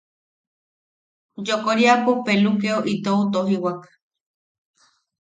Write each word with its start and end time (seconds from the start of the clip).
Yokoriapo 1.47 2.11
pelukeo 2.25 2.79
itou 2.93 3.19
tojiwak. 3.31 3.81